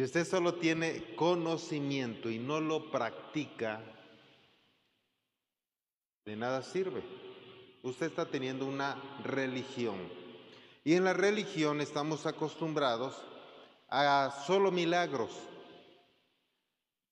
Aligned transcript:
Si 0.00 0.04
usted 0.04 0.26
solo 0.26 0.54
tiene 0.54 1.14
conocimiento 1.14 2.30
y 2.30 2.38
no 2.38 2.58
lo 2.58 2.90
practica, 2.90 3.82
de 6.24 6.36
nada 6.36 6.62
sirve. 6.62 7.02
Usted 7.82 8.06
está 8.06 8.24
teniendo 8.24 8.64
una 8.64 8.96
religión. 9.22 9.98
Y 10.84 10.94
en 10.94 11.04
la 11.04 11.12
religión 11.12 11.82
estamos 11.82 12.24
acostumbrados 12.24 13.14
a 13.90 14.42
solo 14.46 14.72
milagros. 14.72 15.32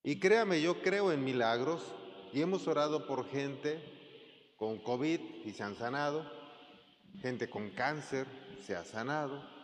Y 0.02 0.18
créame, 0.18 0.62
yo 0.62 0.80
creo 0.80 1.12
en 1.12 1.22
milagros 1.22 1.82
y 2.32 2.40
hemos 2.40 2.66
orado 2.68 3.06
por 3.06 3.28
gente 3.28 3.82
con 4.56 4.78
COVID 4.78 5.20
y 5.44 5.52
se 5.52 5.62
han 5.62 5.76
sanado, 5.76 6.24
gente 7.20 7.50
con 7.50 7.68
cáncer 7.68 8.26
se 8.66 8.74
ha 8.74 8.84
sanado, 8.86 9.57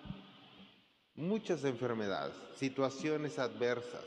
muchas 1.14 1.64
enfermedades, 1.64 2.36
situaciones 2.56 3.38
adversas, 3.38 4.04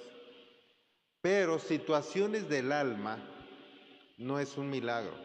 pero 1.21 1.59
situaciones 1.59 2.49
del 2.49 2.71
alma 2.71 3.17
no 4.17 4.39
es 4.39 4.57
un 4.57 4.69
milagro, 4.69 5.15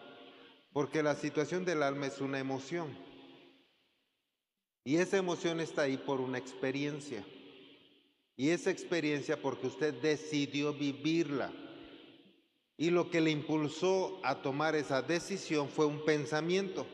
porque 0.73 1.03
la 1.03 1.15
situación 1.15 1.65
del 1.65 1.83
alma 1.83 2.07
es 2.07 2.21
una 2.21 2.39
emoción. 2.39 2.97
Y 4.85 4.97
esa 4.97 5.17
emoción 5.17 5.61
está 5.61 5.83
ahí 5.83 5.97
por 5.97 6.21
una 6.21 6.39
experiencia. 6.39 7.25
Y 8.37 8.49
esa 8.49 8.71
experiencia 8.71 9.41
porque 9.41 9.69
usted 9.69 9.95
decidió 9.95 10.73
vivirla. 10.73 11.53
Y 12.77 12.91
lo 12.91 13.11
que 13.11 13.21
le 13.21 13.31
impulsó 13.31 14.21
a 14.25 14.43
tomar 14.43 14.75
esa 14.75 15.03
decisión 15.03 15.69
fue 15.69 15.87
un 15.87 16.05
pensamiento. 16.05 16.85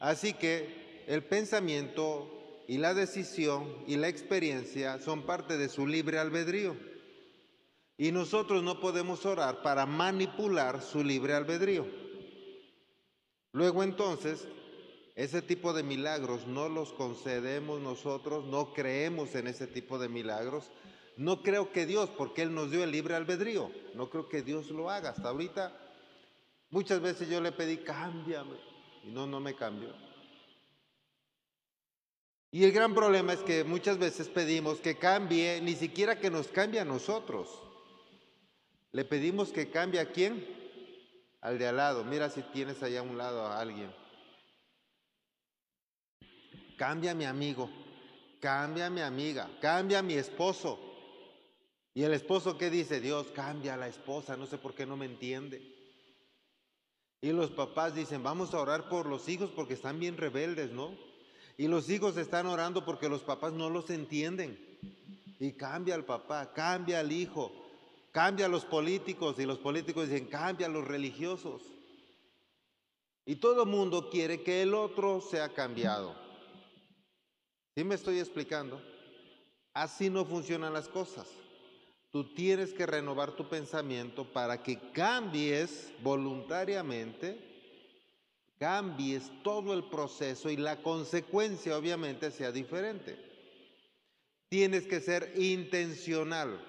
Así 0.00 0.32
que 0.32 1.04
el 1.06 1.22
pensamiento 1.22 2.35
y 2.68 2.78
la 2.78 2.94
decisión 2.94 3.84
y 3.86 3.96
la 3.96 4.08
experiencia 4.08 4.98
son 4.98 5.22
parte 5.22 5.56
de 5.56 5.68
su 5.68 5.86
libre 5.86 6.18
albedrío. 6.18 6.76
Y 7.98 8.12
nosotros 8.12 8.62
no 8.62 8.80
podemos 8.80 9.24
orar 9.24 9.62
para 9.62 9.86
manipular 9.86 10.82
su 10.82 11.02
libre 11.02 11.34
albedrío. 11.34 11.86
Luego 13.52 13.82
entonces, 13.82 14.46
ese 15.14 15.40
tipo 15.40 15.72
de 15.72 15.82
milagros 15.82 16.46
no 16.46 16.68
los 16.68 16.92
concedemos 16.92 17.80
nosotros, 17.80 18.44
no 18.44 18.74
creemos 18.74 19.34
en 19.34 19.46
ese 19.46 19.66
tipo 19.66 19.98
de 19.98 20.08
milagros. 20.08 20.70
No 21.16 21.42
creo 21.42 21.72
que 21.72 21.86
Dios, 21.86 22.10
porque 22.10 22.42
Él 22.42 22.54
nos 22.54 22.70
dio 22.70 22.84
el 22.84 22.90
libre 22.90 23.14
albedrío, 23.14 23.70
no 23.94 24.10
creo 24.10 24.28
que 24.28 24.42
Dios 24.42 24.70
lo 24.70 24.90
haga. 24.90 25.10
Hasta 25.10 25.30
ahorita, 25.30 25.74
muchas 26.68 27.00
veces 27.00 27.30
yo 27.30 27.40
le 27.40 27.52
pedí, 27.52 27.78
cámbiame, 27.78 28.56
y 29.04 29.10
no, 29.10 29.26
no 29.26 29.40
me 29.40 29.54
cambió. 29.54 29.94
Y 32.50 32.64
el 32.64 32.72
gran 32.72 32.94
problema 32.94 33.32
es 33.32 33.40
que 33.40 33.64
muchas 33.64 33.98
veces 33.98 34.28
pedimos 34.28 34.80
que 34.80 34.96
cambie, 34.96 35.60
ni 35.60 35.74
siquiera 35.74 36.18
que 36.18 36.30
nos 36.30 36.48
cambie 36.48 36.80
a 36.80 36.84
nosotros. 36.84 37.48
Le 38.92 39.04
pedimos 39.04 39.50
que 39.50 39.70
cambie 39.70 40.00
a 40.00 40.12
quién? 40.12 40.46
Al 41.40 41.58
de 41.58 41.66
al 41.66 41.76
lado. 41.76 42.04
Mira 42.04 42.30
si 42.30 42.42
tienes 42.42 42.82
allá 42.82 43.00
a 43.00 43.02
un 43.02 43.18
lado 43.18 43.44
a 43.44 43.60
alguien. 43.60 43.92
Cambia 46.76 47.14
mi 47.14 47.24
amigo, 47.24 47.70
cambia 48.40 48.90
mi 48.90 49.00
amiga, 49.00 49.50
cambia 49.60 50.00
a 50.00 50.02
mi 50.02 50.14
esposo. 50.14 50.78
Y 51.94 52.02
el 52.02 52.12
esposo 52.12 52.58
qué 52.58 52.68
dice, 52.68 53.00
Dios, 53.00 53.28
cambia 53.34 53.74
a 53.74 53.78
la 53.78 53.88
esposa, 53.88 54.36
no 54.36 54.46
sé 54.46 54.58
por 54.58 54.74
qué 54.74 54.84
no 54.84 54.96
me 54.96 55.06
entiende. 55.06 55.74
Y 57.22 57.32
los 57.32 57.50
papás 57.50 57.94
dicen, 57.94 58.22
vamos 58.22 58.52
a 58.52 58.60
orar 58.60 58.88
por 58.90 59.06
los 59.06 59.28
hijos 59.28 59.50
porque 59.50 59.74
están 59.74 59.98
bien 59.98 60.18
rebeldes, 60.18 60.70
¿no? 60.72 60.94
Y 61.56 61.68
los 61.68 61.88
hijos 61.88 62.16
están 62.16 62.46
orando 62.46 62.84
porque 62.84 63.08
los 63.08 63.22
papás 63.22 63.52
no 63.52 63.70
los 63.70 63.90
entienden. 63.90 64.58
Y 65.38 65.52
cambia 65.52 65.94
al 65.94 66.04
papá, 66.04 66.52
cambia 66.52 67.00
al 67.00 67.12
hijo, 67.12 67.52
cambia 68.10 68.48
los 68.48 68.64
políticos 68.64 69.38
y 69.38 69.46
los 69.46 69.58
políticos 69.58 70.08
dicen, 70.08 70.26
cambia 70.26 70.68
los 70.68 70.86
religiosos. 70.86 71.62
Y 73.24 73.36
todo 73.36 73.64
el 73.64 73.68
mundo 73.68 74.08
quiere 74.08 74.42
que 74.42 74.62
el 74.62 74.72
otro 74.74 75.20
sea 75.20 75.52
cambiado. 75.52 76.14
¿Sí 77.74 77.84
me 77.84 77.94
estoy 77.94 78.18
explicando? 78.18 78.80
Así 79.74 80.08
no 80.08 80.24
funcionan 80.24 80.72
las 80.72 80.88
cosas. 80.88 81.26
Tú 82.10 82.32
tienes 82.32 82.72
que 82.72 82.86
renovar 82.86 83.32
tu 83.32 83.46
pensamiento 83.48 84.24
para 84.24 84.62
que 84.62 84.78
cambies 84.92 85.92
voluntariamente, 86.02 87.55
cambies 88.58 89.30
todo 89.42 89.74
el 89.74 89.84
proceso 89.84 90.50
y 90.50 90.56
la 90.56 90.82
consecuencia 90.82 91.76
obviamente 91.76 92.30
sea 92.30 92.52
diferente. 92.52 93.18
Tienes 94.48 94.86
que 94.86 95.00
ser 95.00 95.32
intencional. 95.36 96.60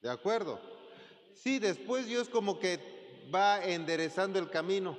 ¿De 0.00 0.10
acuerdo? 0.10 0.60
Sí, 1.34 1.58
después 1.58 2.06
Dios 2.06 2.28
como 2.28 2.58
que 2.58 2.78
va 3.34 3.64
enderezando 3.64 4.38
el 4.38 4.50
camino, 4.50 4.96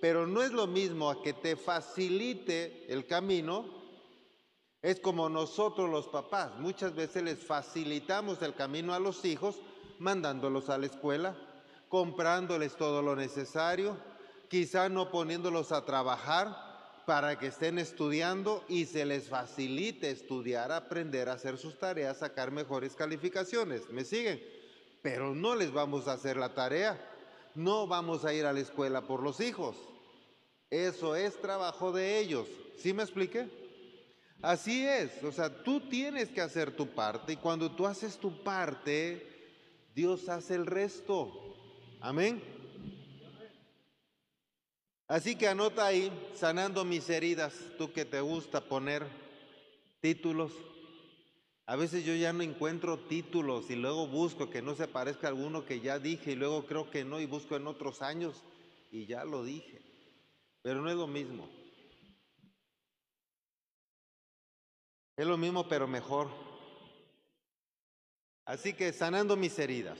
pero 0.00 0.26
no 0.26 0.42
es 0.42 0.52
lo 0.52 0.66
mismo 0.66 1.10
a 1.10 1.22
que 1.22 1.32
te 1.32 1.56
facilite 1.56 2.92
el 2.92 3.06
camino 3.06 3.78
es 4.80 5.00
como 5.00 5.28
nosotros 5.28 5.90
los 5.90 6.06
papás, 6.06 6.52
muchas 6.58 6.94
veces 6.94 7.22
les 7.24 7.44
facilitamos 7.44 8.40
el 8.42 8.54
camino 8.54 8.94
a 8.94 9.00
los 9.00 9.24
hijos 9.24 9.56
mandándolos 9.98 10.70
a 10.70 10.78
la 10.78 10.86
escuela, 10.86 11.36
comprándoles 11.88 12.76
todo 12.76 13.02
lo 13.02 13.16
necesario, 13.16 13.96
quizá 14.48 14.88
no 14.88 15.10
poniéndolos 15.10 15.72
a 15.72 15.84
trabajar 15.84 16.68
para 17.06 17.38
que 17.38 17.46
estén 17.46 17.78
estudiando 17.78 18.64
y 18.68 18.84
se 18.84 19.06
les 19.06 19.28
facilite 19.28 20.10
estudiar, 20.10 20.72
aprender 20.72 21.28
a 21.28 21.34
hacer 21.34 21.56
sus 21.56 21.78
tareas, 21.78 22.18
sacar 22.18 22.50
mejores 22.50 22.94
calificaciones. 22.94 23.88
¿Me 23.90 24.04
siguen? 24.04 24.42
Pero 25.00 25.34
no 25.34 25.54
les 25.54 25.72
vamos 25.72 26.06
a 26.06 26.12
hacer 26.12 26.36
la 26.36 26.52
tarea, 26.54 27.00
no 27.54 27.86
vamos 27.86 28.24
a 28.24 28.34
ir 28.34 28.44
a 28.44 28.52
la 28.52 28.60
escuela 28.60 29.06
por 29.06 29.22
los 29.22 29.40
hijos. 29.40 29.76
Eso 30.70 31.16
es 31.16 31.40
trabajo 31.40 31.92
de 31.92 32.18
ellos. 32.18 32.46
¿Sí 32.76 32.92
me 32.92 33.02
expliqué? 33.02 33.48
Así 34.42 34.86
es, 34.86 35.24
o 35.24 35.32
sea, 35.32 35.64
tú 35.64 35.80
tienes 35.88 36.28
que 36.28 36.40
hacer 36.40 36.76
tu 36.76 36.86
parte 36.88 37.32
y 37.32 37.36
cuando 37.36 37.72
tú 37.72 37.86
haces 37.86 38.18
tu 38.18 38.44
parte, 38.44 39.26
Dios 39.94 40.28
hace 40.28 40.54
el 40.54 40.66
resto. 40.66 41.56
Amén. 42.00 42.57
Así 45.08 45.36
que 45.36 45.48
anota 45.48 45.86
ahí, 45.86 46.12
sanando 46.34 46.84
mis 46.84 47.08
heridas, 47.08 47.54
tú 47.78 47.90
que 47.94 48.04
te 48.04 48.20
gusta 48.20 48.60
poner 48.60 49.06
títulos. 50.00 50.52
A 51.64 51.76
veces 51.76 52.04
yo 52.04 52.14
ya 52.14 52.34
no 52.34 52.42
encuentro 52.42 52.98
títulos 52.98 53.70
y 53.70 53.76
luego 53.76 54.06
busco 54.06 54.50
que 54.50 54.60
no 54.60 54.74
se 54.74 54.86
parezca 54.86 55.26
a 55.26 55.30
alguno 55.30 55.64
que 55.64 55.80
ya 55.80 55.98
dije 55.98 56.32
y 56.32 56.36
luego 56.36 56.66
creo 56.66 56.90
que 56.90 57.06
no 57.06 57.20
y 57.20 57.26
busco 57.26 57.56
en 57.56 57.66
otros 57.66 58.02
años 58.02 58.44
y 58.90 59.06
ya 59.06 59.24
lo 59.24 59.44
dije. 59.44 59.80
Pero 60.60 60.82
no 60.82 60.90
es 60.90 60.96
lo 60.96 61.06
mismo. 61.06 61.48
Es 65.16 65.26
lo 65.26 65.38
mismo, 65.38 65.66
pero 65.68 65.88
mejor. 65.88 66.28
Así 68.44 68.74
que 68.74 68.92
sanando 68.92 69.36
mis 69.36 69.58
heridas. 69.58 69.98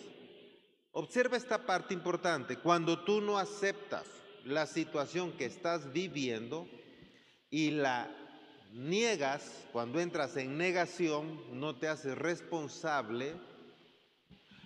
Observa 0.92 1.38
esta 1.38 1.64
parte 1.64 1.94
importante. 1.94 2.58
Cuando 2.58 3.04
tú 3.04 3.22
no 3.22 3.38
aceptas 3.38 4.06
la 4.48 4.66
situación 4.66 5.32
que 5.32 5.44
estás 5.44 5.92
viviendo 5.92 6.66
y 7.50 7.70
la 7.70 8.10
niegas, 8.72 9.66
cuando 9.72 10.00
entras 10.00 10.36
en 10.36 10.56
negación, 10.58 11.40
no 11.58 11.76
te 11.76 11.88
haces 11.88 12.16
responsable, 12.16 13.34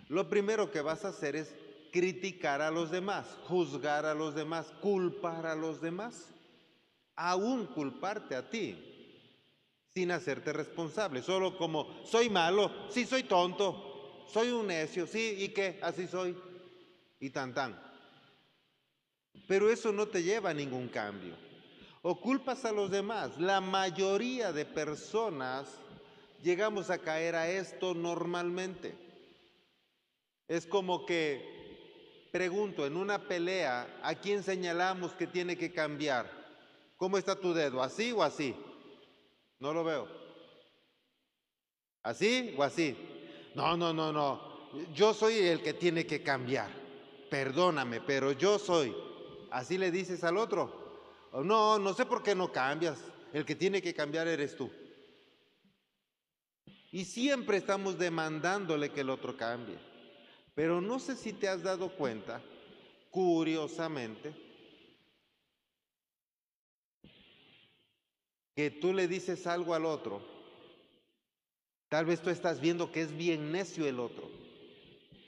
lo 0.09 0.29
primero 0.29 0.71
que 0.71 0.81
vas 0.81 1.05
a 1.05 1.09
hacer 1.09 1.37
es 1.37 1.55
criticar 1.93 2.63
a 2.63 2.71
los 2.71 2.91
demás, 2.91 3.27
juzgar 3.45 4.07
a 4.07 4.15
los 4.15 4.35
demás, 4.35 4.73
culpar 4.81 5.47
a 5.47 5.55
los 5.55 5.81
demás, 5.81 6.29
aún 7.17 7.67
culparte 7.67 8.35
a 8.35 8.49
ti 8.49 8.89
sin 9.93 10.11
hacerte 10.11 10.53
responsable, 10.53 11.23
solo 11.23 11.57
como 11.59 12.05
soy 12.05 12.31
malo, 12.31 12.71
sí 12.91 13.05
soy 13.05 13.25
tonto, 13.25 14.27
soy 14.33 14.51
un 14.51 14.69
necio, 14.69 15.07
sí, 15.07 15.37
¿y 15.39 15.49
qué? 15.49 15.79
Así 15.83 16.07
soy. 16.07 16.37
Y 17.21 17.31
tan 17.31 17.53
tan. 17.53 17.92
Pero 19.53 19.69
eso 19.69 19.93
no 19.93 20.09
te 20.09 20.23
lleva 20.23 20.49
a 20.49 20.55
ningún 20.55 20.89
cambio. 20.89 21.35
O 22.01 22.19
culpas 22.19 22.65
a 22.65 22.73
los 22.73 22.91
demás. 22.91 23.39
La 23.39 23.61
mayoría 23.61 24.51
de 24.51 24.65
personas 24.65 25.69
llegamos 26.43 26.89
a 26.89 26.97
caer 26.97 27.35
a 27.35 27.51
esto 27.51 27.93
normalmente. 27.93 28.95
Es 30.49 30.65
como 30.65 31.05
que, 31.05 32.31
pregunto, 32.33 32.87
en 32.87 32.97
una 32.97 33.29
pelea, 33.29 34.01
¿a 34.03 34.15
quién 34.15 34.43
señalamos 34.43 35.13
que 35.13 35.27
tiene 35.27 35.59
que 35.59 35.71
cambiar? 35.71 36.31
¿Cómo 36.97 37.19
está 37.19 37.39
tu 37.39 37.53
dedo? 37.53 37.83
¿Así 37.83 38.11
o 38.11 38.23
así? 38.23 38.57
No 39.59 39.75
lo 39.75 39.85
veo. 39.85 40.09
¿Así 42.03 42.55
o 42.57 42.63
así? 42.63 42.97
No, 43.55 43.77
no, 43.77 43.93
no, 43.93 44.15
no. 44.15 44.71
Yo 44.95 45.13
soy 45.13 45.37
el 45.41 45.63
que 45.63 45.75
tiene 45.75 46.07
que 46.07 46.23
cambiar. 46.23 46.71
Perdóname, 47.29 48.01
pero 48.01 48.33
yo 48.33 48.59
soy. 48.59 49.12
¿Así 49.53 49.77
le 49.77 49.91
dices 49.91 50.25
al 50.25 50.39
otro? 50.39 51.29
No, 51.45 51.79
no 51.79 51.93
sé 51.93 52.07
por 52.07 52.23
qué 52.23 52.35
no 52.35 52.51
cambias. 52.51 52.99
El 53.35 53.45
que 53.45 53.55
tiene 53.55 53.83
que 53.83 53.93
cambiar 53.93 54.27
eres 54.27 54.57
tú. 54.57 54.71
Y 56.91 57.05
siempre 57.05 57.59
estamos 57.59 57.99
demandándole 57.99 58.91
que 58.91 59.03
el 59.03 59.11
otro 59.11 59.37
cambie. 59.37 59.79
Pero 60.55 60.81
no 60.81 60.99
sé 60.99 61.17
si 61.17 61.35
te 61.35 61.49
has 61.49 61.63
dado 61.63 61.95
cuenta, 61.95 62.43
curiosamente, 63.11 64.35
que 68.57 68.71
tú 68.71 68.95
le 68.95 69.07
dices 69.07 69.47
algo 69.47 69.75
al 69.75 69.85
otro. 69.85 70.23
Tal 71.91 72.07
vez 72.07 72.23
tú 72.23 72.31
estás 72.31 72.59
viendo 72.59 72.91
que 72.91 73.03
es 73.03 73.15
bien 73.15 73.53
necio 73.53 73.87
el 73.87 74.01
otro. 74.01 74.31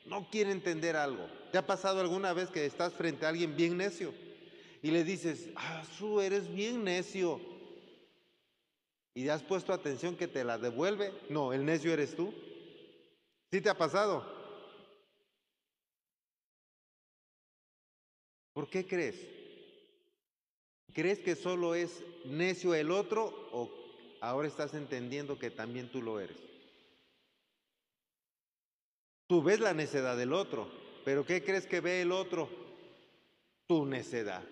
No 0.06 0.30
quiere 0.30 0.50
entender 0.50 0.96
algo. 0.96 1.43
¿Te 1.54 1.58
ha 1.58 1.64
pasado 1.64 2.00
alguna 2.00 2.32
vez 2.32 2.50
que 2.50 2.66
estás 2.66 2.94
frente 2.94 3.24
a 3.24 3.28
alguien 3.28 3.54
bien 3.54 3.76
necio 3.76 4.12
y 4.82 4.90
le 4.90 5.04
dices, 5.04 5.50
ah, 5.54 5.84
eres 6.20 6.52
bien 6.52 6.82
necio? 6.82 7.40
¿Y 9.14 9.28
has 9.28 9.44
puesto 9.44 9.72
atención 9.72 10.16
que 10.16 10.26
te 10.26 10.42
la 10.42 10.58
devuelve? 10.58 11.12
No, 11.30 11.52
el 11.52 11.64
necio 11.64 11.92
eres 11.92 12.16
tú. 12.16 12.34
¿Sí 13.52 13.60
te 13.60 13.70
ha 13.70 13.78
pasado? 13.78 14.26
¿Por 18.52 18.68
qué 18.68 18.84
crees? 18.84 19.14
¿Crees 20.92 21.20
que 21.20 21.36
solo 21.36 21.76
es 21.76 22.02
necio 22.24 22.74
el 22.74 22.90
otro 22.90 23.26
o 23.52 23.70
ahora 24.20 24.48
estás 24.48 24.74
entendiendo 24.74 25.38
que 25.38 25.52
también 25.52 25.88
tú 25.88 26.02
lo 26.02 26.18
eres? 26.18 26.36
Tú 29.28 29.40
ves 29.40 29.60
la 29.60 29.72
necedad 29.72 30.16
del 30.16 30.32
otro, 30.32 30.82
pero 31.04 31.24
¿qué 31.24 31.42
crees 31.42 31.66
que 31.66 31.80
ve 31.80 32.02
el 32.02 32.12
otro? 32.12 32.48
Tu 33.66 33.84
necedad. 33.84 34.42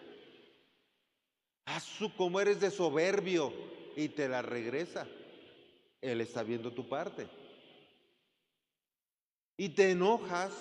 su 1.80 2.14
como 2.14 2.40
eres 2.40 2.60
de 2.60 2.70
soberbio 2.70 3.52
y 3.96 4.08
te 4.08 4.28
la 4.28 4.42
regresa. 4.42 5.06
Él 6.00 6.20
está 6.20 6.42
viendo 6.42 6.72
tu 6.72 6.88
parte. 6.88 7.28
Y 9.56 9.70
te 9.70 9.90
enojas. 9.90 10.52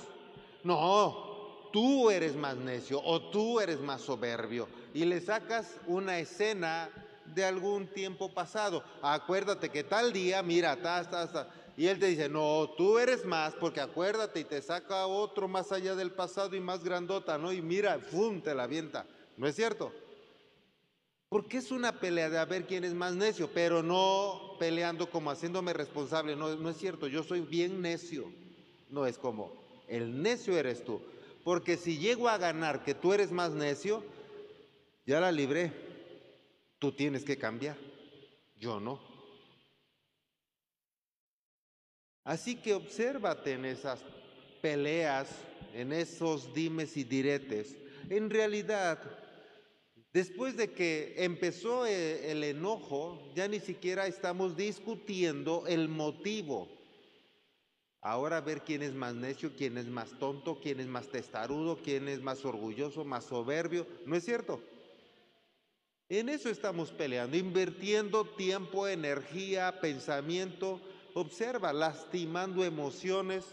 No, 0.64 1.70
tú 1.74 2.12
eres 2.12 2.36
más 2.36 2.56
necio 2.56 3.02
o 3.04 3.32
tú 3.32 3.60
eres 3.60 3.80
más 3.80 4.02
soberbio. 4.02 4.68
Y 4.94 5.06
le 5.06 5.20
sacas 5.22 5.80
una 5.88 6.20
escena 6.20 6.90
de 7.26 7.46
algún 7.46 7.88
tiempo 7.88 8.34
pasado. 8.34 8.84
Acuérdate 9.02 9.70
que 9.70 9.84
tal 9.84 10.14
día, 10.14 10.44
mira, 10.44 10.76
ta, 10.82 11.10
ta, 11.10 11.32
ta. 11.32 11.50
Y 11.82 11.88
él 11.88 11.98
te 11.98 12.06
dice, 12.06 12.30
no, 12.30 12.76
tú 12.78 13.00
eres 13.00 13.26
más, 13.26 13.56
porque 13.56 13.82
acuérdate 13.82 14.42
y 14.42 14.44
te 14.44 14.62
saca 14.62 15.08
otro 15.08 15.48
más 15.48 15.72
allá 15.72 15.96
del 15.96 16.12
pasado 16.12 16.56
y 16.56 16.60
más 16.60 16.84
grandota, 16.84 17.40
¿no? 17.40 17.52
Y 17.52 17.60
mira, 17.64 17.98
¡fum! 17.98 18.40
te 18.40 18.54
la 18.54 18.66
avienta. 18.66 19.08
¿No 19.36 19.48
es 19.48 19.56
cierto? 19.56 19.92
Porque 21.28 21.58
es 21.58 21.72
una 21.72 22.00
pelea 22.00 22.30
de 22.30 22.38
a 22.38 22.46
ver 22.46 22.68
quién 22.68 22.84
es 22.84 22.94
más 22.94 23.16
necio, 23.16 23.50
pero 23.52 23.82
no 23.82 24.58
peleando 24.60 25.10
como 25.10 25.32
haciéndome 25.32 25.74
responsable. 25.74 26.36
No, 26.36 26.56
no 26.56 26.70
es 26.70 26.78
cierto, 26.78 27.08
yo 27.08 27.24
soy 27.24 27.42
bien 27.42 27.82
necio. 27.82 28.32
No 28.92 29.08
es 29.08 29.18
como, 29.18 29.52
el 29.88 30.22
necio 30.22 30.56
eres 30.60 30.86
tú. 30.86 31.02
Porque 31.44 31.78
si 31.78 31.98
llego 31.98 32.30
a 32.30 32.38
ganar 32.38 32.84
que 32.84 32.94
tú 32.94 33.12
eres 33.12 33.32
más 33.32 33.54
necio, 33.54 34.04
ya 35.08 35.20
la 35.20 35.32
libré. 35.32 35.74
Tú 36.78 36.92
tienes 36.92 37.24
que 37.24 37.40
cambiar. 37.40 37.76
Yo 38.60 38.80
no. 38.80 39.11
Así 42.24 42.56
que 42.56 42.74
obsérvate 42.74 43.54
en 43.54 43.66
esas 43.66 44.00
peleas, 44.62 45.30
en 45.74 45.92
esos 45.92 46.54
dimes 46.54 46.96
y 46.98 47.04
diretes. 47.04 47.76
En 48.10 48.30
realidad, 48.30 49.00
Después 50.14 50.58
de 50.58 50.74
que 50.74 51.16
empezó 51.18 51.86
eh, 51.86 52.32
el 52.32 52.44
enojo, 52.44 53.32
ya 53.34 53.48
ni 53.48 53.62
siquiera 53.62 54.08
estamos 54.08 54.58
discutiendo 54.58 55.64
el 55.68 55.88
motivo. 55.88 56.68
Ahora 58.02 58.42
ver 58.42 58.62
quién 58.62 58.82
es 58.82 58.94
más 58.94 59.16
necio, 59.16 59.54
quién 59.56 59.78
es 59.78 59.88
más 59.88 60.10
tonto, 60.20 60.60
quién 60.62 60.82
es 60.82 60.88
más 60.88 61.08
testarudo, 61.08 61.78
quién 61.82 62.10
es 62.10 62.22
más 62.22 62.44
orgulloso, 62.44 63.06
más 63.06 63.26
soberbio. 63.26 63.88
¿No 64.06 64.16
es 64.18 64.26
cierto? 64.26 64.62
En 66.10 66.28
eso 66.28 66.50
estamos 66.50 66.92
peleando, 66.92 67.38
invirtiendo 67.38 68.26
tiempo, 68.26 68.90
energía, 68.90 69.80
pensamiento. 69.80 70.82
Observa, 71.14 71.74
lastimando 71.74 72.64
emociones, 72.64 73.46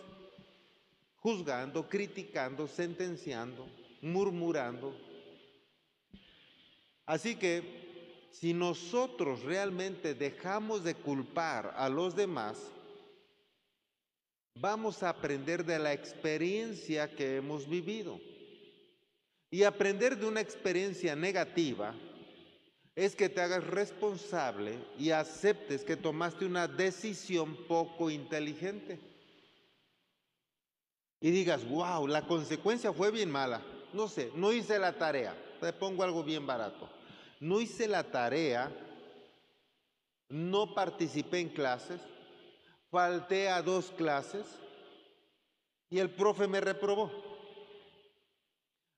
juzgando, 1.16 1.88
criticando, 1.88 2.66
sentenciando, 2.66 3.66
murmurando, 4.00 4.94
Así 7.08 7.36
que 7.36 8.28
si 8.32 8.52
nosotros 8.52 9.42
realmente 9.42 10.14
dejamos 10.14 10.84
de 10.84 10.94
culpar 10.94 11.72
a 11.74 11.88
los 11.88 12.14
demás, 12.14 12.58
vamos 14.54 15.02
a 15.02 15.08
aprender 15.08 15.64
de 15.64 15.78
la 15.78 15.94
experiencia 15.94 17.08
que 17.08 17.36
hemos 17.36 17.66
vivido. 17.66 18.20
Y 19.50 19.62
aprender 19.62 20.18
de 20.18 20.26
una 20.26 20.42
experiencia 20.42 21.16
negativa 21.16 21.94
es 23.04 23.14
que 23.14 23.28
te 23.28 23.40
hagas 23.40 23.64
responsable 23.64 24.78
y 24.98 25.10
aceptes 25.10 25.84
que 25.84 25.96
tomaste 25.96 26.44
una 26.44 26.66
decisión 26.66 27.56
poco 27.66 28.10
inteligente. 28.10 28.98
Y 31.20 31.30
digas, 31.30 31.68
wow, 31.68 32.06
la 32.06 32.26
consecuencia 32.26 32.92
fue 32.92 33.10
bien 33.10 33.30
mala. 33.30 33.62
No 33.92 34.08
sé, 34.08 34.30
no 34.34 34.52
hice 34.52 34.78
la 34.78 34.98
tarea. 34.98 35.34
Te 35.60 35.72
pongo 35.72 36.02
algo 36.04 36.22
bien 36.22 36.46
barato 36.46 36.88
no 37.40 37.60
hice 37.60 37.86
la 37.86 38.04
tarea, 38.04 38.70
no 40.28 40.74
participé 40.74 41.40
en 41.40 41.48
clases, 41.48 42.00
falté 42.90 43.48
a 43.48 43.62
dos 43.62 43.90
clases 43.90 44.46
y 45.90 45.98
el 45.98 46.10
profe 46.10 46.46
me 46.48 46.60
reprobó. 46.60 47.27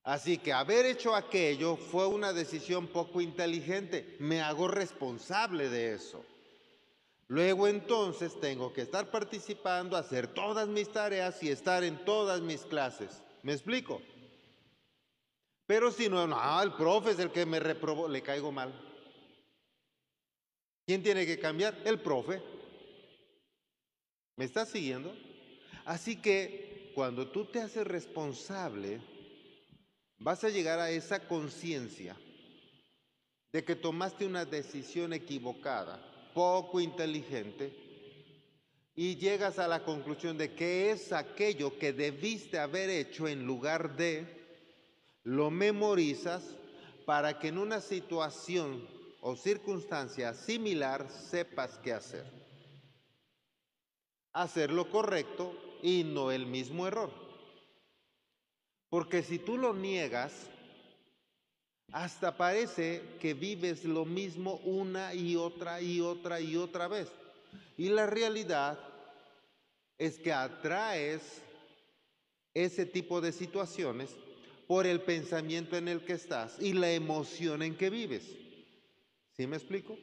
Así 0.02 0.38
que 0.38 0.52
haber 0.52 0.87
hecho 0.87 1.14
aquello 1.14 1.76
fue 1.76 2.06
una 2.06 2.32
decisión 2.32 2.88
poco 2.88 3.20
inteligente. 3.20 4.17
Me 4.19 4.41
hago 4.41 4.69
responsable 4.69 5.69
de 5.69 5.94
eso. 5.94 6.25
Luego 7.29 7.69
entonces 7.69 8.41
tengo 8.41 8.73
que 8.73 8.82
estar 8.82 9.11
participando, 9.11 9.97
hacer 9.97 10.26
todas 10.26 10.67
mis 10.69 10.91
tareas 10.91 11.43
y 11.43 11.50
estar 11.50 11.85
en 11.85 12.05
todas 12.05 12.41
mis 12.41 12.62
clases. 12.62 13.23
¿Me 13.43 13.52
explico? 13.52 14.02
Pero 15.67 15.93
si 15.93 16.08
no, 16.08 16.26
no, 16.26 16.62
el 16.62 16.73
profe 16.73 17.12
es 17.12 17.19
el 17.20 17.31
que 17.31 17.46
me 17.46 17.61
reprobó, 17.61 18.08
le 18.08 18.23
caigo 18.23 18.50
mal. 18.50 18.73
¿Quién 20.85 21.05
tiene 21.05 21.25
que 21.25 21.38
cambiar? 21.38 21.79
El 21.85 22.00
profe. 22.00 22.43
¿Me 24.35 24.44
estás 24.44 24.70
siguiendo? 24.70 25.14
Así 25.85 26.17
que 26.17 26.91
cuando 26.96 27.29
tú 27.29 27.44
te 27.44 27.60
haces 27.60 27.86
responsable, 27.86 29.01
vas 30.20 30.44
a 30.44 30.50
llegar 30.50 30.79
a 30.79 30.91
esa 30.91 31.27
conciencia 31.27 32.15
de 33.53 33.65
que 33.65 33.74
tomaste 33.74 34.27
una 34.27 34.44
decisión 34.44 35.12
equivocada, 35.12 36.00
poco 36.34 36.79
inteligente, 36.79 37.72
y 38.94 39.17
llegas 39.17 39.58
a 39.58 39.67
la 39.67 39.82
conclusión 39.82 40.36
de 40.36 40.55
que 40.55 40.91
es 40.91 41.12
aquello 41.12 41.79
que 41.79 41.93
debiste 41.93 42.58
haber 42.58 42.91
hecho 42.91 43.27
en 43.27 43.46
lugar 43.46 43.96
de 43.96 44.27
lo 45.24 45.50
memorizas 45.50 46.44
para 47.06 47.39
que 47.39 47.48
en 47.48 47.58
una 47.58 47.81
situación 47.81 48.86
o 49.22 49.36
circunstancia 49.36 50.34
similar 50.34 51.08
sepas 51.10 51.79
qué 51.79 51.94
hacer. 51.94 52.24
Hacer 54.32 54.70
lo 54.70 54.91
correcto 54.91 55.55
y 55.82 56.05
no 56.05 56.31
el 56.31 56.46
mismo 56.46 56.86
error. 56.86 57.30
Porque 58.91 59.23
si 59.23 59.39
tú 59.39 59.56
lo 59.56 59.73
niegas, 59.73 60.51
hasta 61.93 62.37
parece 62.37 63.03
que 63.20 63.35
vives 63.35 63.85
lo 63.85 64.05
mismo 64.05 64.56
una 64.65 65.15
y 65.15 65.37
otra 65.37 65.81
y 65.81 66.01
otra 66.01 66.41
y 66.41 66.56
otra 66.56 66.89
vez. 66.89 67.09
Y 67.77 67.89
la 67.89 68.06
realidad 68.06 68.79
es 69.97 70.19
que 70.19 70.32
atraes 70.32 71.43
ese 72.53 72.85
tipo 72.85 73.20
de 73.20 73.32
situaciones 73.32 74.11
por 74.67 74.87
el 74.87 75.01
pensamiento 75.01 75.77
en 75.77 75.89
el 75.89 76.05
que 76.05 76.13
estás 76.13 76.61
y 76.61 76.73
la 76.73 76.91
emoción 76.93 77.63
en 77.63 77.77
que 77.77 77.91
vives. 77.91 78.25
¿Sí 79.37 79.47
me 79.47 79.56
explico? 79.56 79.97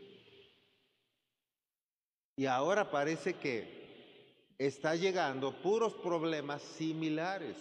Y 2.36 2.46
ahora 2.46 2.92
parece 2.92 3.34
que 3.36 4.54
está 4.58 4.96
llegando 4.96 5.62
puros 5.62 5.94
problemas 5.94 6.62
similares. 6.62 7.56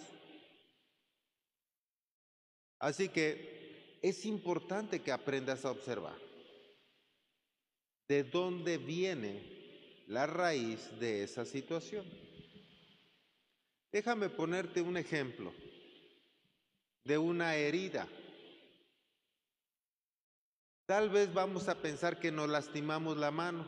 Así 2.79 3.09
que 3.09 3.97
es 4.01 4.25
importante 4.25 5.01
que 5.01 5.11
aprendas 5.11 5.65
a 5.65 5.71
observar 5.71 6.15
de 8.07 8.23
dónde 8.23 8.77
viene 8.77 10.03
la 10.07 10.25
raíz 10.25 10.97
de 10.99 11.23
esa 11.23 11.45
situación. 11.45 12.05
Déjame 13.91 14.29
ponerte 14.29 14.81
un 14.81 14.97
ejemplo 14.97 15.53
de 17.03 17.17
una 17.17 17.55
herida. 17.55 18.07
Tal 20.85 21.09
vez 21.09 21.33
vamos 21.33 21.67
a 21.67 21.81
pensar 21.81 22.19
que 22.19 22.31
nos 22.31 22.47
lastimamos 22.47 23.17
la 23.17 23.31
mano. 23.31 23.65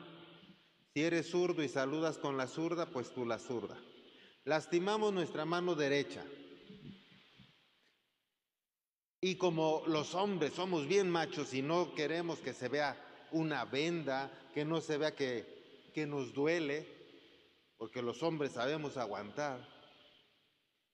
Si 0.93 1.03
eres 1.03 1.29
zurdo 1.29 1.63
y 1.63 1.67
saludas 1.67 2.17
con 2.17 2.37
la 2.37 2.47
zurda, 2.47 2.85
pues 2.85 3.13
tú 3.13 3.25
la 3.25 3.39
zurda. 3.39 3.77
Lastimamos 4.45 5.13
nuestra 5.13 5.45
mano 5.45 5.75
derecha. 5.75 6.23
Y 9.21 9.35
como 9.35 9.83
los 9.87 10.15
hombres 10.15 10.53
somos 10.53 10.87
bien 10.87 11.09
machos 11.09 11.53
y 11.53 11.61
no 11.61 11.93
queremos 11.93 12.39
que 12.39 12.53
se 12.53 12.69
vea 12.69 12.97
una 13.31 13.65
venda, 13.65 14.31
que 14.53 14.63
no 14.63 14.79
se 14.79 14.97
vea 14.97 15.15
que, 15.15 15.91
que 15.93 16.07
nos 16.07 16.33
duele, 16.33 16.87
porque 17.77 18.01
los 18.01 18.23
hombres 18.23 18.53
sabemos 18.53 18.97
aguantar. 18.97 19.67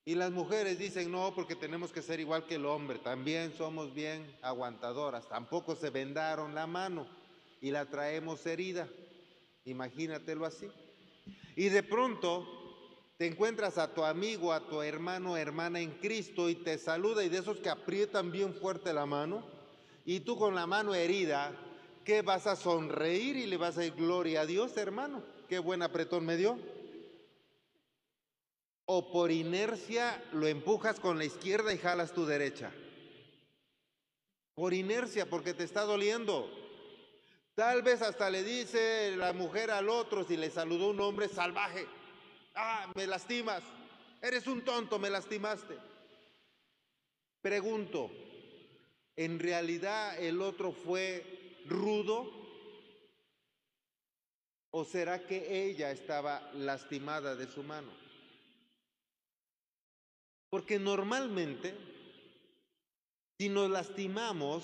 Y 0.07 0.15
las 0.15 0.31
mujeres 0.31 0.77
dicen, 0.77 1.11
no, 1.11 1.33
porque 1.33 1.55
tenemos 1.55 1.91
que 1.91 2.03
ser 2.03 2.19
igual 2.19 2.45
que 2.45 2.55
el 2.55 2.65
hombre, 2.65 2.99
también 2.99 3.53
somos 3.53 3.93
bien 3.93 4.37
aguantadoras, 4.43 5.27
tampoco 5.27 5.75
se 5.75 5.89
vendaron 5.89 6.53
la 6.53 6.67
mano 6.67 7.07
y 7.59 7.71
la 7.71 7.87
traemos 7.87 8.45
herida, 8.45 8.87
imagínatelo 9.65 10.45
así. 10.45 10.67
Y 11.55 11.69
de 11.69 11.81
pronto 11.81 12.47
te 13.17 13.27
encuentras 13.27 13.77
a 13.77 13.93
tu 13.93 14.03
amigo, 14.03 14.51
a 14.51 14.67
tu 14.67 14.81
hermano 14.81 15.37
hermana 15.37 15.79
en 15.79 15.91
Cristo 15.99 16.49
y 16.49 16.55
te 16.55 16.77
saluda 16.77 17.23
y 17.23 17.29
de 17.29 17.37
esos 17.37 17.59
que 17.59 17.69
aprietan 17.69 18.31
bien 18.31 18.53
fuerte 18.53 18.93
la 18.93 19.05
mano 19.05 19.43
y 20.05 20.19
tú 20.19 20.37
con 20.37 20.53
la 20.53 20.67
mano 20.67 20.93
herida, 20.93 21.51
¿qué 22.03 22.21
vas 22.21 22.45
a 22.45 22.55
sonreír 22.55 23.37
y 23.37 23.47
le 23.47 23.57
vas 23.57 23.77
a 23.77 23.81
decir 23.81 23.95
gloria 23.95 24.41
a 24.41 24.45
Dios, 24.45 24.77
hermano? 24.77 25.23
Qué 25.49 25.57
buen 25.59 25.81
apretón 25.81 26.25
me 26.25 26.37
dio. 26.37 26.59
O 28.85 29.11
por 29.11 29.31
inercia 29.31 30.23
lo 30.31 30.45
empujas 30.45 30.99
con 30.99 31.17
la 31.17 31.25
izquierda 31.25 31.73
y 31.73 31.79
jalas 31.79 32.13
tu 32.13 32.25
derecha. 32.25 32.71
Por 34.53 34.75
inercia, 34.75 35.27
porque 35.27 35.55
te 35.55 35.63
está 35.63 35.81
doliendo. 35.81 36.47
Tal 37.55 37.81
vez 37.81 38.01
hasta 38.03 38.29
le 38.29 38.43
dice 38.43 39.15
la 39.15 39.33
mujer 39.33 39.71
al 39.71 39.89
otro 39.89 40.23
si 40.23 40.37
le 40.37 40.51
saludó 40.51 40.89
un 40.89 40.99
hombre 40.99 41.29
salvaje. 41.29 41.87
Ah, 42.55 42.91
me 42.95 43.05
lastimas. 43.05 43.63
Eres 44.21 44.47
un 44.47 44.63
tonto, 44.63 44.97
me 44.97 45.09
lastimaste. 45.09 45.77
Pregunto, 47.41 48.09
¿en 49.15 49.39
realidad 49.39 50.17
el 50.19 50.41
otro 50.41 50.71
fue 50.71 51.61
rudo? 51.67 52.31
¿O 54.71 54.83
será 54.83 55.25
que 55.25 55.65
ella 55.65 55.91
estaba 55.91 56.51
lastimada 56.53 57.35
de 57.35 57.47
su 57.47 57.61
mano? 57.61 57.91
Porque 60.49 60.79
normalmente, 60.79 61.75
si 63.37 63.49
nos 63.49 63.69
lastimamos 63.69 64.63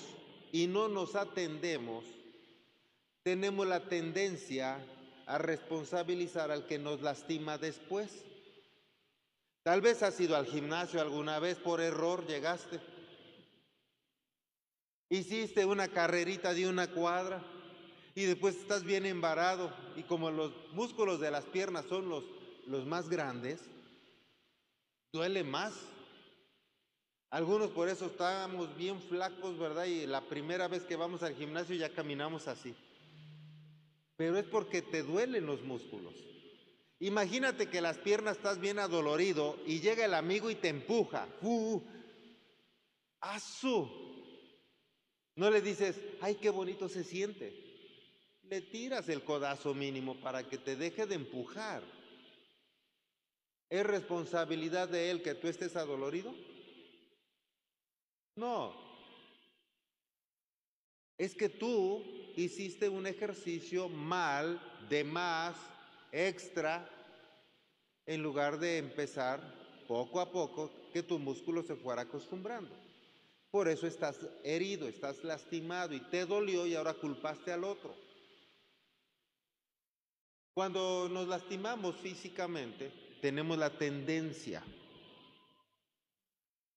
y 0.50 0.66
no 0.66 0.88
nos 0.88 1.14
atendemos, 1.14 2.04
tenemos 3.22 3.66
la 3.66 3.88
tendencia 3.88 4.84
a 5.32 5.38
responsabilizar 5.38 6.50
al 6.50 6.66
que 6.66 6.78
nos 6.78 7.00
lastima 7.00 7.56
después. 7.56 8.22
Tal 9.62 9.80
vez 9.80 10.02
has 10.02 10.20
ido 10.20 10.36
al 10.36 10.44
gimnasio 10.44 11.00
alguna 11.00 11.38
vez 11.38 11.56
por 11.56 11.80
error, 11.80 12.26
llegaste. 12.26 12.78
Hiciste 15.08 15.64
una 15.64 15.88
carrerita 15.88 16.52
de 16.52 16.68
una 16.68 16.90
cuadra 16.90 17.42
y 18.14 18.24
después 18.24 18.56
estás 18.56 18.84
bien 18.84 19.06
embarado 19.06 19.74
y 19.96 20.02
como 20.02 20.30
los 20.30 20.52
músculos 20.72 21.18
de 21.18 21.30
las 21.30 21.44
piernas 21.44 21.86
son 21.86 22.10
los, 22.10 22.24
los 22.66 22.84
más 22.84 23.08
grandes, 23.08 23.60
duele 25.14 25.44
más. 25.44 25.72
Algunos 27.30 27.70
por 27.70 27.88
eso 27.88 28.04
estamos 28.04 28.76
bien 28.76 29.00
flacos, 29.00 29.58
¿verdad? 29.58 29.86
Y 29.86 30.06
la 30.06 30.20
primera 30.20 30.68
vez 30.68 30.82
que 30.82 30.96
vamos 30.96 31.22
al 31.22 31.34
gimnasio 31.34 31.74
ya 31.74 31.88
caminamos 31.88 32.48
así 32.48 32.74
pero 34.22 34.38
es 34.38 34.44
porque 34.44 34.82
te 34.82 35.02
duelen 35.02 35.46
los 35.46 35.62
músculos. 35.62 36.14
Imagínate 37.00 37.68
que 37.68 37.80
las 37.80 37.98
piernas 37.98 38.36
estás 38.36 38.60
bien 38.60 38.78
adolorido 38.78 39.58
y 39.66 39.80
llega 39.80 40.04
el 40.04 40.14
amigo 40.14 40.48
y 40.48 40.54
te 40.54 40.68
empuja. 40.68 41.26
¡Uh! 41.42 41.82
¡Asu! 43.18 43.90
No 45.34 45.50
le 45.50 45.60
dices, 45.60 46.00
¡ay, 46.20 46.36
qué 46.36 46.50
bonito 46.50 46.88
se 46.88 47.02
siente! 47.02 47.52
Le 48.44 48.60
tiras 48.60 49.08
el 49.08 49.24
codazo 49.24 49.74
mínimo 49.74 50.14
para 50.20 50.48
que 50.48 50.56
te 50.56 50.76
deje 50.76 51.04
de 51.06 51.16
empujar. 51.16 51.82
¿Es 53.70 53.84
responsabilidad 53.84 54.88
de 54.88 55.10
él 55.10 55.20
que 55.24 55.34
tú 55.34 55.48
estés 55.48 55.74
adolorido? 55.74 56.32
No. 58.36 58.72
Es 61.18 61.34
que 61.34 61.48
tú 61.48 62.21
hiciste 62.36 62.88
un 62.88 63.06
ejercicio 63.06 63.88
mal, 63.88 64.60
de 64.88 65.04
más, 65.04 65.56
extra, 66.10 66.88
en 68.06 68.22
lugar 68.22 68.58
de 68.58 68.78
empezar 68.78 69.40
poco 69.86 70.20
a 70.20 70.30
poco 70.30 70.70
que 70.92 71.02
tu 71.02 71.18
músculo 71.18 71.62
se 71.62 71.76
fuera 71.76 72.02
acostumbrando. 72.02 72.70
Por 73.50 73.68
eso 73.68 73.86
estás 73.86 74.18
herido, 74.44 74.88
estás 74.88 75.22
lastimado 75.24 75.94
y 75.94 76.00
te 76.00 76.24
dolió 76.24 76.66
y 76.66 76.74
ahora 76.74 76.94
culpaste 76.94 77.52
al 77.52 77.64
otro. 77.64 77.94
Cuando 80.54 81.08
nos 81.10 81.28
lastimamos 81.28 81.96
físicamente, 81.96 82.92
tenemos 83.20 83.56
la 83.56 83.70
tendencia 83.70 84.62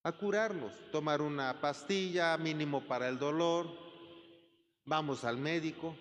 a 0.04 0.12
curarnos, 0.12 0.74
tomar 0.92 1.22
una 1.22 1.60
pastilla 1.60 2.38
mínimo 2.38 2.86
para 2.86 3.10
el 3.10 3.18
dolor, 3.18 3.85
vamos 4.86 5.24
al 5.24 5.38
médico, 5.38 5.96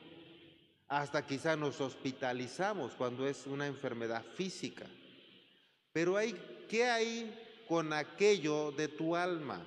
hasta 0.88 1.26
quizá 1.26 1.56
nos 1.56 1.80
hospitalizamos 1.80 2.92
cuando 2.92 3.26
es 3.26 3.46
una 3.46 3.66
enfermedad 3.66 4.24
física. 4.36 4.86
Pero 5.92 6.16
hay, 6.16 6.34
¿qué 6.68 6.84
hay 6.84 7.64
con 7.66 7.92
aquello 7.92 8.72
de 8.72 8.88
tu 8.88 9.16
alma? 9.16 9.66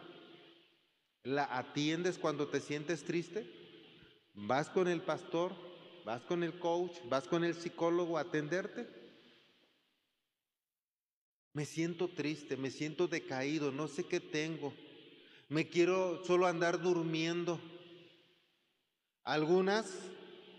¿La 1.24 1.58
atiendes 1.58 2.18
cuando 2.18 2.48
te 2.48 2.60
sientes 2.60 3.04
triste? 3.04 3.46
¿Vas 4.34 4.70
con 4.70 4.88
el 4.88 5.02
pastor? 5.02 5.54
¿Vas 6.06 6.22
con 6.22 6.44
el 6.44 6.60
coach? 6.60 6.94
¿Vas 7.10 7.28
con 7.28 7.44
el 7.44 7.56
psicólogo 7.56 8.18
a 8.18 8.22
atenderte? 8.22 8.88
Me 11.54 11.66
siento 11.66 12.08
triste, 12.08 12.56
me 12.56 12.70
siento 12.70 13.08
decaído, 13.08 13.72
no 13.72 13.88
sé 13.88 14.04
qué 14.04 14.20
tengo. 14.20 14.74
Me 15.50 15.68
quiero 15.68 16.24
solo 16.24 16.46
andar 16.46 16.80
durmiendo. 16.80 17.60
Algunas 19.28 19.86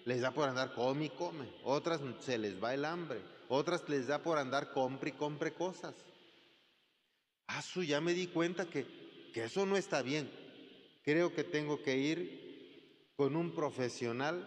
les 0.04 0.20
da 0.20 0.30
por 0.30 0.46
andar 0.46 0.74
come 0.74 1.06
y 1.06 1.08
come, 1.08 1.48
otras 1.64 2.02
se 2.20 2.36
les 2.36 2.62
va 2.62 2.74
el 2.74 2.84
hambre, 2.84 3.18
otras 3.48 3.88
les 3.88 4.08
da 4.08 4.22
por 4.22 4.36
andar 4.36 4.74
compre 4.74 5.08
y 5.08 5.12
compre 5.12 5.54
cosas. 5.54 5.94
Ah, 7.46 7.62
su, 7.62 7.82
ya 7.82 8.02
me 8.02 8.12
di 8.12 8.26
cuenta 8.26 8.66
que, 8.66 8.84
que 9.32 9.44
eso 9.44 9.64
no 9.64 9.78
está 9.78 10.02
bien. 10.02 10.30
Creo 11.02 11.34
que 11.34 11.44
tengo 11.44 11.82
que 11.82 11.96
ir 11.96 13.14
con 13.16 13.36
un 13.36 13.54
profesional 13.54 14.46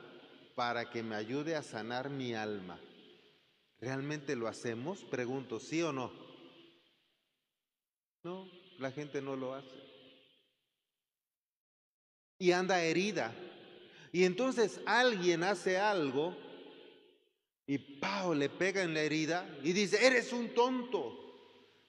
para 0.54 0.92
que 0.92 1.02
me 1.02 1.16
ayude 1.16 1.56
a 1.56 1.64
sanar 1.64 2.12
mi 2.12 2.36
alma. 2.36 2.80
¿Realmente 3.80 4.36
lo 4.36 4.48
hacemos? 4.48 5.04
Pregunto, 5.06 5.60
¿sí 5.60 5.82
o 5.82 5.92
no? 5.92 6.12
No, 8.24 8.48
la 8.78 8.92
gente 8.92 9.20
no 9.20 9.36
lo 9.36 9.56
hace. 9.56 9.82
Y 12.38 12.52
anda 12.52 12.84
herida 12.84 13.34
y 14.12 14.26
entonces 14.26 14.82
alguien 14.86 15.44
hace 15.44 15.78
algo 15.78 16.36
y 17.66 17.78
Pau 17.78 18.34
le 18.34 18.50
pega 18.50 18.82
en 18.82 18.94
la 18.94 19.02
herida 19.02 19.48
y 19.64 19.72
dice, 19.72 20.06
eres 20.06 20.34
un 20.34 20.54
tonto. 20.54 21.18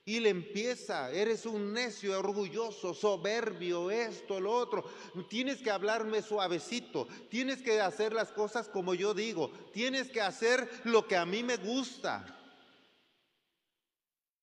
Y 0.05 0.19
le 0.19 0.29
empieza, 0.29 1.11
eres 1.11 1.45
un 1.45 1.71
necio, 1.71 2.17
orgulloso, 2.19 2.93
soberbio, 2.93 3.89
esto, 3.89 4.39
lo 4.39 4.51
otro. 4.51 4.83
Tienes 5.29 5.61
que 5.61 5.71
hablarme 5.71 6.21
suavecito, 6.21 7.07
tienes 7.29 7.61
que 7.61 7.79
hacer 7.79 8.11
las 8.11 8.31
cosas 8.31 8.67
como 8.67 8.93
yo 8.93 9.13
digo, 9.13 9.51
tienes 9.71 10.09
que 10.09 10.21
hacer 10.21 10.69
lo 10.83 11.07
que 11.07 11.15
a 11.15 11.25
mí 11.25 11.41
me 11.41 11.55
gusta 11.55 12.25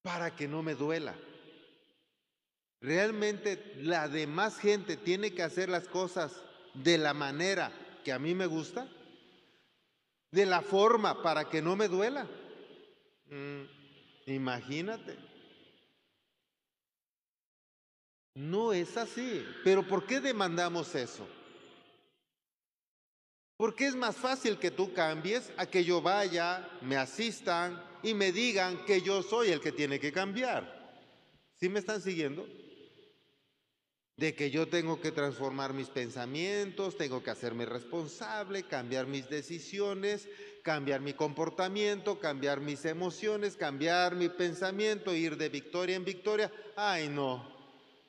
para 0.02 0.34
que 0.34 0.49
no 0.49 0.62
me 0.62 0.75
duela. 0.75 1.14
Realmente 2.80 3.75
la 3.76 4.08
demás 4.08 4.58
gente 4.58 4.96
tiene 4.96 5.34
que 5.34 5.42
hacer 5.42 5.68
las 5.68 5.87
cosas 5.87 6.32
de 6.75 6.99
la 6.99 7.15
manera 7.15 7.73
que 8.05 8.12
a 8.12 8.19
mí 8.19 8.35
me 8.35 8.47
gusta, 8.47 8.89
de 10.31 10.47
la 10.47 10.62
forma 10.62 11.23
para 11.23 11.49
que 11.49 11.61
no 11.61 11.77
me 11.77 11.89
duela. 11.89 12.27
Mm, 13.27 13.62
imagínate. 14.27 15.17
No 18.35 18.73
es 18.73 18.97
así. 18.97 19.45
Pero 19.65 19.87
¿por 19.87 20.07
qué 20.07 20.21
demandamos 20.21 20.95
eso? 20.95 21.27
Porque 23.57 23.87
es 23.87 23.95
más 23.95 24.17
fácil 24.17 24.59
que 24.59 24.71
tú 24.71 24.95
cambies 24.95 25.53
a 25.59 25.67
que 25.67 25.85
yo 25.85 26.00
vaya, 26.00 26.67
me 26.81 26.97
asistan 26.97 27.83
y 28.03 28.15
me 28.15 28.33
digan 28.33 28.85
que 28.87 29.03
yo 29.03 29.23
soy 29.23 29.50
el 29.50 29.61
que 29.61 29.73
tiene 29.73 30.00
que 30.00 30.12
cambiar. 30.12 30.81
¿Sí 31.57 31.69
me 31.69 31.81
están 31.81 32.00
siguiendo? 32.00 32.47
De 34.21 34.35
que 34.35 34.50
yo 34.50 34.69
tengo 34.69 35.00
que 35.00 35.12
transformar 35.12 35.73
mis 35.73 35.89
pensamientos, 35.89 36.99
tengo 36.99 37.23
que 37.23 37.31
hacerme 37.31 37.65
responsable, 37.65 38.65
cambiar 38.65 39.07
mis 39.07 39.31
decisiones, 39.31 40.29
cambiar 40.62 41.00
mi 41.00 41.15
comportamiento, 41.15 42.21
cambiar 42.21 42.61
mis 42.61 42.85
emociones, 42.85 43.57
cambiar 43.57 44.17
mi 44.17 44.29
pensamiento, 44.29 45.15
ir 45.15 45.39
de 45.39 45.49
victoria 45.49 45.97
en 45.97 46.05
victoria. 46.05 46.53
Ay, 46.77 47.09
no, 47.09 47.50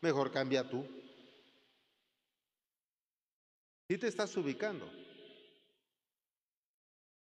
mejor 0.01 0.34
cambia 0.34 0.70
tú. 0.70 0.86
¿Sí 3.88 3.98
te 3.98 4.10
estás 4.10 4.36
ubicando? 4.36 4.91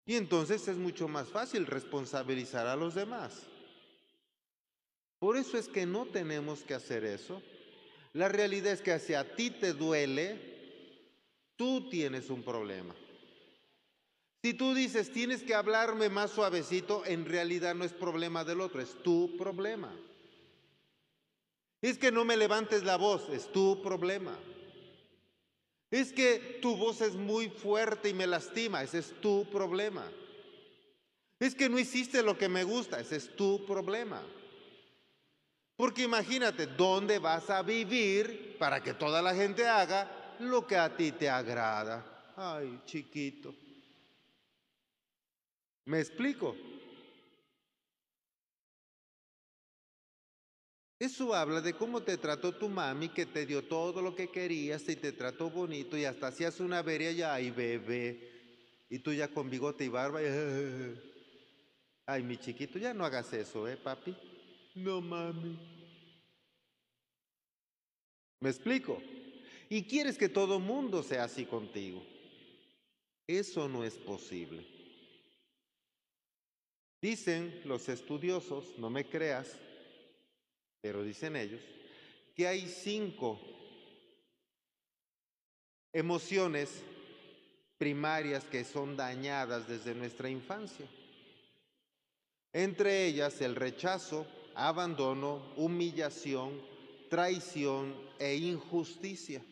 Y 0.07 0.15
entonces 0.15 0.67
es 0.67 0.77
mucho 0.77 1.07
más 1.07 1.27
fácil 1.27 1.67
responsabilizar 1.67 2.65
a 2.65 2.75
los 2.75 2.95
demás. 2.95 3.43
Por 5.19 5.37
eso 5.37 5.59
es 5.59 5.67
que 5.67 5.85
no 5.85 6.07
tenemos 6.07 6.63
que 6.63 6.73
hacer 6.73 7.05
eso. 7.05 7.43
La 8.13 8.27
realidad 8.27 8.73
es 8.73 8.81
que 8.81 8.99
si 8.99 9.13
a 9.13 9.35
ti 9.35 9.51
te 9.51 9.73
duele, 9.73 10.39
tú 11.55 11.89
tienes 11.89 12.29
un 12.29 12.43
problema. 12.43 12.93
Si 14.43 14.53
tú 14.53 14.73
dices, 14.73 15.11
tienes 15.11 15.43
que 15.43 15.53
hablarme 15.53 16.09
más 16.09 16.31
suavecito, 16.31 17.05
en 17.05 17.25
realidad 17.25 17.75
no 17.75 17.85
es 17.85 17.93
problema 17.93 18.43
del 18.43 18.59
otro, 18.59 18.81
es 18.81 18.95
tu 19.03 19.37
problema. 19.37 19.93
Es 21.81 21.97
que 21.97 22.11
no 22.11 22.25
me 22.25 22.37
levantes 22.37 22.83
la 22.83 22.97
voz, 22.97 23.29
es 23.29 23.51
tu 23.51 23.81
problema. 23.81 24.37
Es 25.91 26.11
que 26.11 26.59
tu 26.61 26.75
voz 26.75 27.01
es 27.01 27.15
muy 27.15 27.49
fuerte 27.49 28.09
y 28.09 28.13
me 28.13 28.25
lastima, 28.25 28.81
ese 28.81 28.99
es 28.99 29.13
tu 29.21 29.45
problema. 29.51 30.09
Es 31.39 31.53
que 31.53 31.69
no 31.69 31.77
hiciste 31.77 32.23
lo 32.23 32.37
que 32.37 32.49
me 32.49 32.63
gusta, 32.63 32.99
ese 32.99 33.17
es 33.17 33.35
tu 33.35 33.65
problema. 33.65 34.23
Porque 35.81 36.03
imagínate, 36.03 36.67
¿dónde 36.67 37.17
vas 37.17 37.49
a 37.49 37.63
vivir 37.63 38.55
para 38.59 38.83
que 38.83 38.93
toda 38.93 39.19
la 39.19 39.33
gente 39.33 39.67
haga 39.67 40.35
lo 40.37 40.67
que 40.67 40.77
a 40.77 40.95
ti 40.95 41.11
te 41.11 41.27
agrada? 41.27 42.05
Ay, 42.35 42.81
chiquito. 42.85 43.51
¿Me 45.85 45.99
explico? 45.99 46.55
Eso 50.99 51.33
habla 51.33 51.61
de 51.61 51.73
cómo 51.73 52.03
te 52.03 52.15
trató 52.15 52.51
tu 52.51 52.69
mami, 52.69 53.09
que 53.09 53.25
te 53.25 53.47
dio 53.47 53.63
todo 53.63 54.03
lo 54.03 54.15
que 54.15 54.29
querías 54.29 54.87
y 54.87 54.95
te 54.95 55.11
trató 55.13 55.49
bonito 55.49 55.97
y 55.97 56.05
hasta 56.05 56.27
hacías 56.27 56.59
una 56.59 56.83
veria 56.83 57.11
ya, 57.11 57.33
ay 57.33 57.49
bebé, 57.49 58.85
y 58.87 58.99
tú 58.99 59.13
ya 59.13 59.29
con 59.29 59.49
bigote 59.49 59.85
y 59.85 59.87
barba, 59.87 60.19
ay 62.05 62.21
mi 62.21 62.37
chiquito, 62.37 62.77
ya 62.77 62.93
no 62.93 63.03
hagas 63.03 63.33
eso, 63.33 63.67
¿eh, 63.67 63.77
papi? 63.77 64.15
No, 64.75 65.01
mami. 65.01 65.70
¿Me 68.41 68.49
explico? 68.49 69.01
Y 69.69 69.83
quieres 69.83 70.17
que 70.17 70.27
todo 70.27 70.59
mundo 70.59 71.03
sea 71.03 71.23
así 71.23 71.45
contigo. 71.45 72.03
Eso 73.27 73.69
no 73.69 73.85
es 73.85 73.95
posible. 73.95 74.65
Dicen 77.01 77.61
los 77.65 77.87
estudiosos, 77.87 78.77
no 78.77 78.89
me 78.89 79.05
creas, 79.05 79.55
pero 80.81 81.03
dicen 81.03 81.35
ellos, 81.35 81.61
que 82.35 82.47
hay 82.47 82.67
cinco 82.67 83.39
emociones 85.93 86.81
primarias 87.77 88.43
que 88.45 88.63
son 88.63 88.97
dañadas 88.97 89.67
desde 89.67 89.95
nuestra 89.95 90.29
infancia. 90.29 90.87
Entre 92.53 93.05
ellas 93.05 93.39
el 93.41 93.55
rechazo, 93.55 94.27
abandono, 94.55 95.53
humillación, 95.55 96.70
traición 97.11 97.93
e 98.17 98.35
injusticia. 98.35 99.43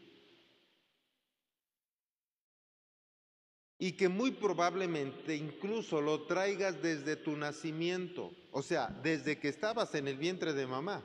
Y 3.77 3.91
que 3.91 4.07
muy 4.07 4.31
probablemente 4.31 5.35
incluso 5.35 5.99
lo 6.01 6.23
traigas 6.23 6.81
desde 6.81 7.17
tu 7.17 7.35
nacimiento, 7.35 8.31
o 8.51 8.61
sea, 8.61 8.87
desde 9.03 9.39
que 9.39 9.49
estabas 9.49 9.93
en 9.95 10.07
el 10.07 10.17
vientre 10.17 10.53
de 10.53 10.67
mamá. 10.67 11.03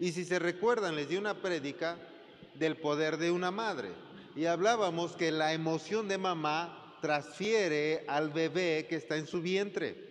Y 0.00 0.10
si 0.10 0.24
se 0.24 0.40
recuerdan, 0.40 0.96
les 0.96 1.08
di 1.08 1.16
una 1.16 1.40
prédica 1.40 1.96
del 2.56 2.76
poder 2.76 3.16
de 3.16 3.30
una 3.30 3.52
madre. 3.52 3.92
Y 4.34 4.46
hablábamos 4.46 5.12
que 5.12 5.30
la 5.30 5.52
emoción 5.52 6.08
de 6.08 6.18
mamá 6.18 6.98
transfiere 7.00 8.04
al 8.08 8.30
bebé 8.30 8.86
que 8.88 8.96
está 8.96 9.16
en 9.16 9.28
su 9.28 9.40
vientre. 9.40 10.09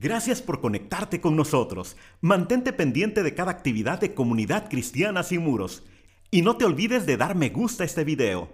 Gracias 0.00 0.40
por 0.40 0.62
conectarte 0.62 1.20
con 1.20 1.36
nosotros. 1.36 1.94
Mantente 2.22 2.72
pendiente 2.72 3.22
de 3.22 3.34
cada 3.34 3.50
actividad 3.50 4.00
de 4.00 4.14
Comunidad 4.14 4.70
Cristiana 4.70 5.22
Sin 5.22 5.42
Muros. 5.42 5.82
Y 6.30 6.40
no 6.40 6.56
te 6.56 6.64
olvides 6.64 7.04
de 7.04 7.18
dar 7.18 7.34
me 7.34 7.50
gusta 7.50 7.82
a 7.82 7.86
este 7.86 8.02
video, 8.02 8.48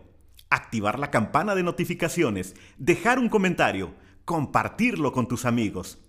activar 0.50 0.98
la 0.98 1.12
campana 1.12 1.54
de 1.54 1.62
notificaciones, 1.62 2.56
dejar 2.78 3.20
un 3.20 3.28
comentario, 3.28 3.94
compartirlo 4.24 5.12
con 5.12 5.28
tus 5.28 5.44
amigos. 5.44 6.00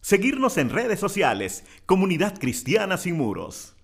Seguirnos 0.00 0.56
en 0.56 0.70
redes 0.70 0.98
sociales, 0.98 1.66
Comunidad 1.84 2.38
Cristiana 2.38 2.96
Sin 2.96 3.18
Muros. 3.18 3.74